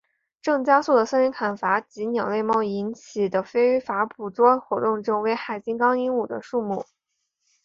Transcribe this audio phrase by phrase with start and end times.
[0.41, 6.87] 正加速的森林砍伐及鸟类贸易引起的非法捕捉活动正危害金刚鹦鹉的数目。